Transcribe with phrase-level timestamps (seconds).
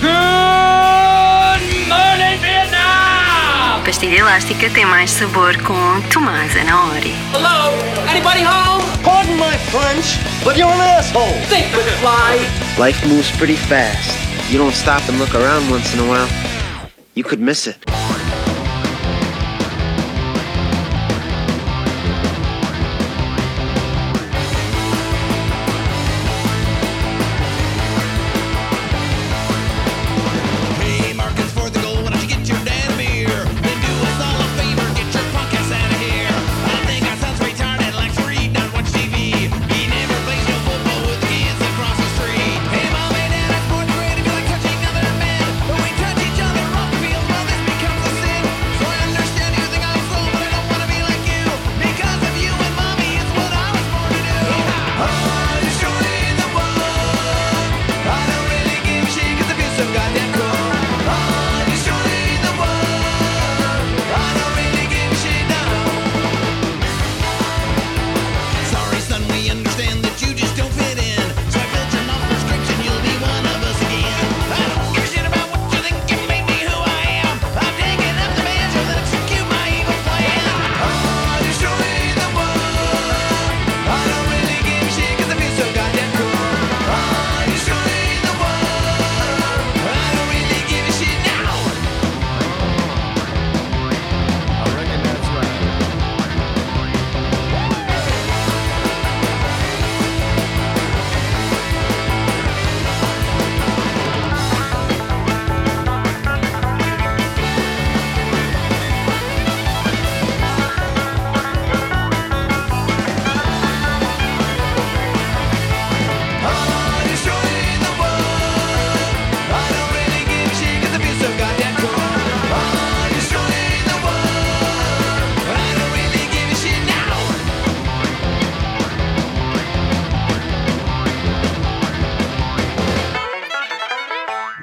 [0.00, 3.82] Good morning, Vietnam!
[3.84, 7.14] Pastilha elástica tem mais sabor com Tomás Anaori.
[7.32, 7.72] Hello?
[8.10, 8.84] Anybody home?
[9.02, 11.32] Pardon my French, but you're an asshole.
[11.48, 12.38] Think and fly.
[12.78, 14.10] Life moves pretty fast.
[14.50, 16.28] You don't stop and look around once in a while.
[17.14, 17.78] You could miss it.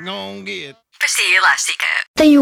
[0.04, 0.76] Não get.
[1.00, 1.86] Pastilha elástica.
[2.14, 2.42] Tem o